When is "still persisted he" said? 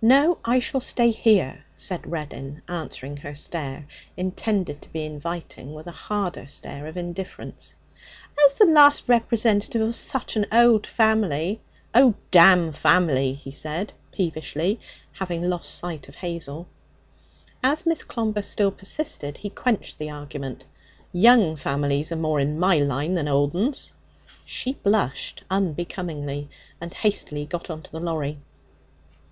18.42-19.50